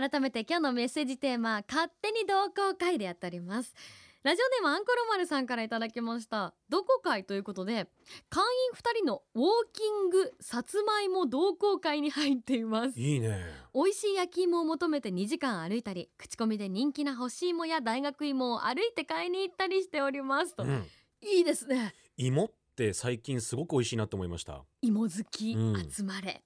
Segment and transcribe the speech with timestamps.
[0.00, 3.74] 改めて今日のメッセージテーマ勝手に同好会でやっております。
[4.22, 6.54] ラジオネームアンコロマルさんからいただきました。
[6.68, 7.88] 同好会ということで
[8.28, 13.00] 会員2人のウォーキングさつまいも同好会に入っています。
[13.00, 13.44] いいね。
[13.74, 20.54] 美味しい焼き芋を求めて2時間歩いたり口コミで人気な干し芋や大学芋を歩いて買いに行ったりしております。
[20.54, 20.86] と、うん。
[21.22, 21.92] いいですね。
[22.16, 24.62] 芋って最近すごく美味しいなと思いました。
[24.82, 25.54] 芋好き。
[25.54, 25.90] うん。
[25.90, 26.42] 集まれ、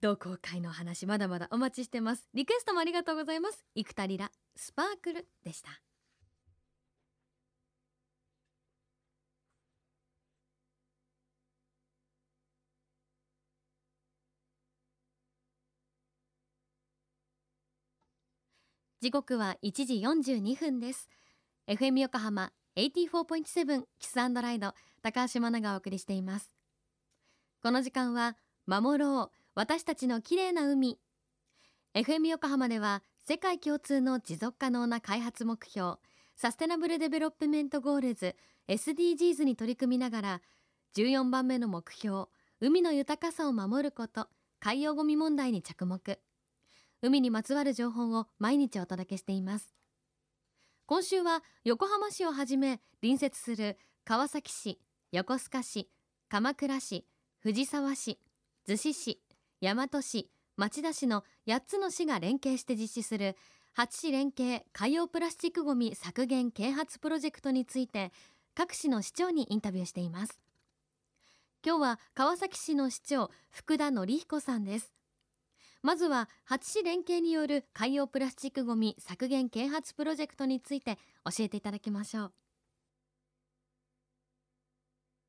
[0.00, 2.26] 同好会の話まだまだお待ちしてます。
[2.32, 3.64] リクエストもありがとうございます。
[3.74, 5.68] イクタリラスパークルでした。
[19.02, 19.94] 時刻は1時
[20.30, 21.08] 42分です。
[21.66, 26.50] FM 横浜84.7キスアンドライド高橋真奈がお送りしています。
[27.62, 28.36] この時間は
[28.66, 30.98] 守ろう私たちの綺麗な海。
[31.94, 35.96] FM 横浜では世界共通の持続可能な開発目標
[36.36, 38.36] Sustainable Development Goals
[38.68, 40.42] SDGs に取り組みながら
[40.96, 42.26] 14番目の目標
[42.60, 44.28] 海の豊かさを守ること
[44.60, 46.20] 海洋ゴミ問題に着目。
[47.02, 49.74] 海にまつわる情報を毎日お届けしています。
[50.86, 54.78] 今週は横浜市をはじめ隣接する川崎市
[55.10, 55.88] 横須賀市
[56.28, 57.04] 鎌倉市
[57.40, 58.20] 藤沢市
[58.68, 59.20] 逗子市
[59.62, 63.36] 大和市町田市の8つの市が連携して実施する
[63.76, 68.10] 8市連携海洋プラスチックごみ削減啓発プロジェクトについて
[68.54, 70.40] 各市の市長にインタビューしています。
[71.64, 74.92] 今日は川崎市の市長福田紀彦さんです。
[75.82, 82.32] まずは8市連携による海洋プラスチックごみ削減啓発プロジェクトについて教えていただきましょう。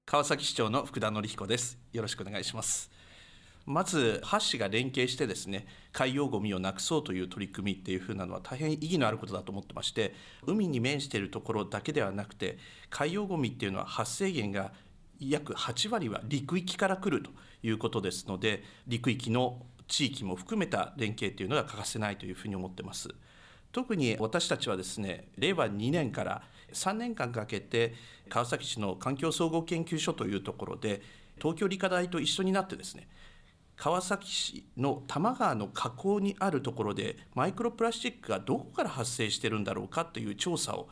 [0.05, 1.77] 川崎市長の福田紀彦です。
[1.91, 2.89] よろしくお願いします。
[3.65, 10.13] まず8市が連携してですね海洋ごみをなくそうという取り組みっていうふうなのは大変意義のあることだと思ってまして
[10.45, 12.57] 海に面しているところだけではなくて
[12.89, 14.71] 海洋ごみっていうのは発生源が
[15.19, 17.29] 約8割は陸域から来ると
[17.61, 23.09] いうことですので陸域の地域も含めた連携というのが欠かせないというふうに思ってます。
[23.71, 27.93] 特に私たちはですね令和2年から3年間かけて
[28.29, 31.01] 川崎市の環境総合研究所というところで
[31.37, 33.07] 東京理科大と一緒になってですね
[33.81, 40.87] 川崎市の多摩川の河口にあるところでマイクロプラスチックがどこから発生してるんだろうかという調査を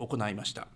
[0.00, 0.66] 行いました、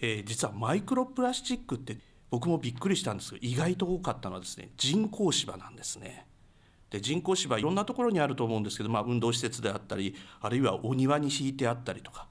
[0.00, 1.98] えー実はマイクロプラスチックって
[2.30, 6.26] 僕もびっくりしたんですが意外と多かったのはですね人工芝なんですね。
[6.88, 12.28] で人工芝いろんなところにあると思うんですけど、まあ、運動施設であったりあるいはお庭に敷いてあったりとか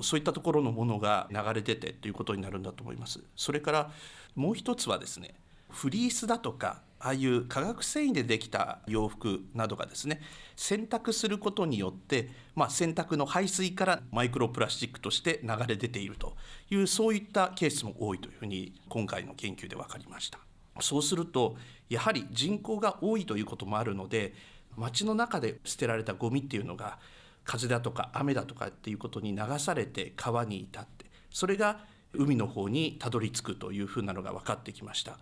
[0.00, 3.22] そういったところのものが流れ出てということになるんだと思います。
[3.36, 3.90] それから
[4.34, 5.34] もう一つはですね
[5.68, 10.20] フリースだとかああいう化学繊維でできた洋服などがですね
[10.56, 16.36] 洗濯することによって、まあ、洗濯の排水からマイクロプラスチックとして流れ出ていると
[16.70, 20.38] いうそういったケースも多いというふうに今回の研究で分かりました。
[20.80, 21.56] そうすると
[21.88, 24.34] やはり人口が多いということもあるので
[24.76, 26.98] 街の中で捨てられたゴミっていうのが
[27.44, 31.80] 風だとか雨だとかっていうことに流されて川に至ってそれが
[32.12, 35.18] 海の方にたどり着くというふうなのが分かってきました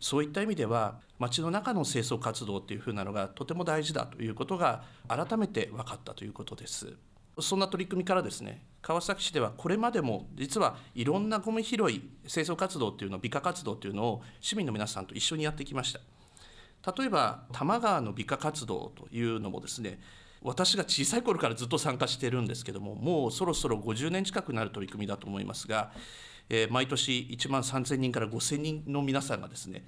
[0.00, 6.94] そういった意味では街の中の清掃活動っていうふうなのがとても大事だということが改めて分かったということです。
[7.40, 16.00] そんな取り組みからですね川崎市ではこれまでも実はいろんなゴミ拾い清掃活動っていうの美化活動っていうのを市民の皆さんと一緒にやってきました。
[16.96, 19.98] 例えば多摩川の美化活動というのもですね
[20.42, 25.90] 私が小さい頃からずっと参加してるんですけどももうそろそろ50年近くなる取り組みだと思いますが、
[26.48, 29.84] えー毎年1万3000人から5000人の皆さんがですね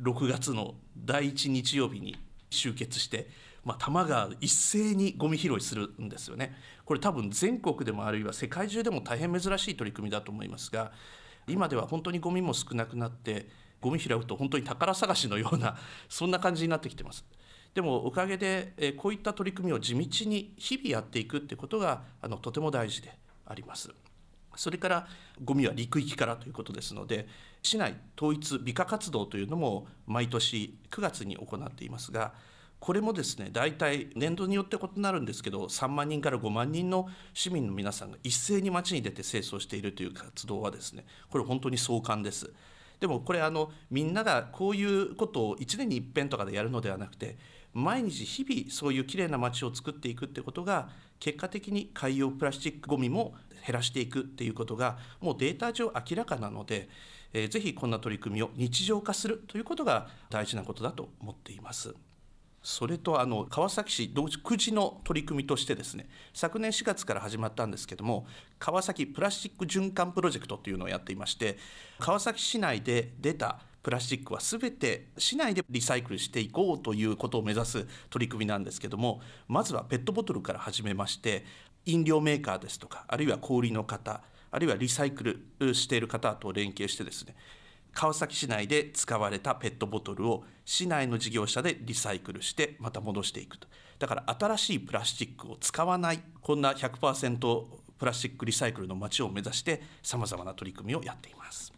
[0.00, 2.16] 6月の第1日曜日に
[2.50, 3.28] 集結して、
[3.64, 6.54] まあ、多摩川一斉にゴミ拾いするんですよね。
[6.84, 10.92] これ多分全国でもあるいは世界中でも大変珍しい取り組みだと思いますが
[11.46, 13.48] 今では本当にゴミも少なくなって
[13.80, 15.76] ゴミ拾うと本当に宝探しのような
[16.08, 17.24] そんな感じになってきてます。
[17.74, 23.12] でもおかげでこういった取り組みを地道に日々やっていくってことがあのとても大事で
[23.46, 23.90] あります。
[24.58, 25.06] それから
[25.44, 27.28] ゴミは陸域からということですので
[27.62, 32.32] 市内統一美化活動というのも毎年9月に行っていますが
[32.80, 42.52] これもですね大体年度によって異なるんですけど3万人から5万人の市民の皆さんが一斉に街に出て清掃しているという活動はですねこれ本当に壮観です。
[43.00, 47.38] でもこれあのみんながこういうことを1年に一遍とかでやるのではなくて
[47.78, 50.88] 毎日日々そういうきれいな街を作っていくってことが
[51.20, 53.34] 結果的に海洋プラスチックごみも
[53.66, 56.88] 減らしていくっていうことがもうデータ上明らかなので、
[57.32, 61.94] えーぜひこんな取り組みを日常化するということが大事なことだと思っています。
[62.62, 68.26] それとあの川崎市独自の取り組みとしてですね昨年4月から始まったんですけども
[68.58, 71.56] 川崎プラスチック循環プロジェクトというのをやっていまして
[71.98, 81.46] 川崎市内で出たプラスチックは全て市内でリサイクルしていこうということを目指す取り組みなんですけどもまずはペットボトルから始めまして
[81.86, 84.20] 飲料メーカーですとかあるいは小売の方
[84.50, 87.34] あるいはリサイクルしている方と連携してですね
[87.94, 93.68] 川崎市内で使われたペットボトルを市内の事業者でリサイクルしてまた戻していくと
[93.98, 97.64] だから新しいプラスチックを使わないこんな100%
[97.98, 101.77] プラスチックリサイクルの街を目指してさまざまな取り組みをやっています。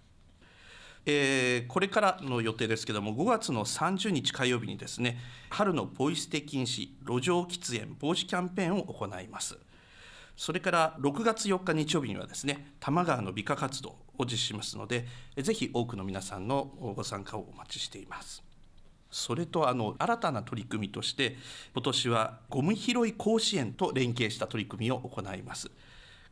[1.12, 5.18] えー、これからの予定ですけども5月の30日火曜日にですね
[5.50, 9.58] 春のポイ捨て禁止路上喫煙防止キャンペーンを行います。
[10.36, 18.42] それから6月4日日曜日にはですね多摩川の美化活動を実施しますのでぜひ多くの皆さんのご参加をお待ちしています。
[19.10, 21.36] それとあの新たな取り組みとして
[21.74, 25.70] 今年はゴミ拾い甲子園と連携した取り組みを行います。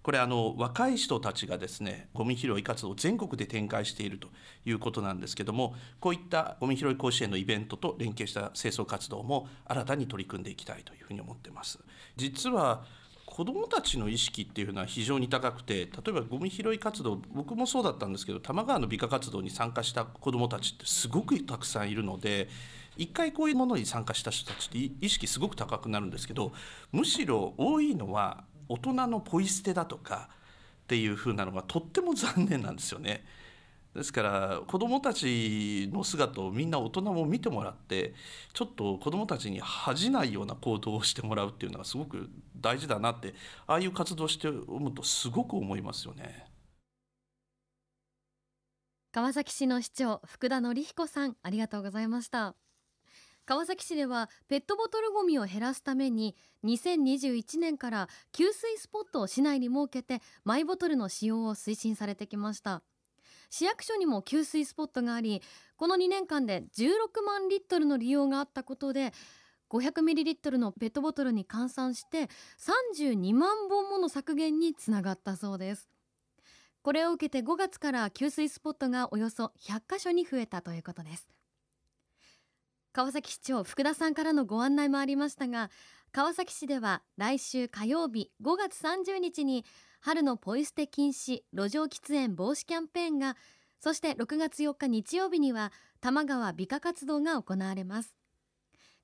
[0.09, 4.29] これあの若い人たちがですねゴミ拾い活動を全国で展開していると
[4.65, 11.79] いうことなんですけどもこういったゴミ拾い甲子園のイベントと連携した清掃活動も新たに取り組んでいきたいというふうに思ってます。
[12.17, 12.87] 実は
[13.27, 22.49] 子どもたちの意識っていうのは非常に高くて例えばゴミ拾い活動僕もそうだったんですけど多摩川の美化活動に参加した子どもたちってすごくたくさんいるので
[22.97, 26.53] 一回こういうものに参加した人たちって意識すごく高くなるんですけど
[26.93, 30.29] むしろ多いのは大人のポイ捨てだとか
[30.85, 33.25] っていう風なのがとっても残念なんですよね。
[33.95, 38.15] ですから子どもたちの姿をみんな大人も見てもらって
[38.53, 43.35] ちょっと子どもたちに恥じないような行動をしてもらうっていうのはすごく大事だなって
[43.67, 46.47] ああいう活動して思うとすごく思いますよね。
[49.11, 52.55] 川崎市の市長福田紀彦さんありがとうございました
[53.49, 56.37] 川崎市ではペットボトルごみを減らすために
[56.67, 62.83] 2021年から給水スポットを市内に設けてマイボトルの使用を推進されてきました。
[63.49, 65.41] 市役所にも給水スポットがあり
[65.79, 69.15] この2年間で16万リットルの利用があったことで
[69.71, 72.29] 500ミリリットルのペットボトルに換算して
[72.59, 75.89] 32万本もの削減につながったそうです。
[76.83, 81.38] これを受けて5月から給水スポットがおよそ100カ所に増えたということです。
[82.93, 85.71] 川崎市長福田さんからのご案内もありましたが
[86.13, 89.65] 川崎市では来週火曜日5月30日に
[90.01, 93.37] 春のポイ捨て禁止路上喫煙防止キャンペーンが
[93.81, 98.17] そして6月4日日曜日には多摩川美化活動が行われます。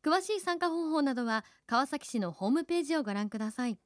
[0.04, 3.78] 詳しい参加方法などは川崎市のホームページをご覧ください。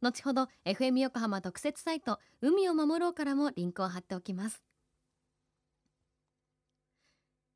[0.00, 4.67] 後ほど FM 横浜特設サイト海を守ろうからもリンクを貼っておきます。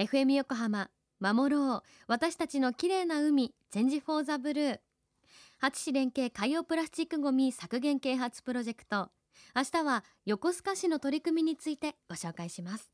[0.00, 0.88] FM 横浜
[1.20, 1.82] 守ろう。
[2.06, 4.78] 私たちの綺麗な海チェンジフォーザブルー。
[5.58, 9.10] 八市連携海洋プラスチックごみ削減啓発プロジェクト。
[9.54, 12.90] 明日は横須賀市の取り組みについてご紹介します。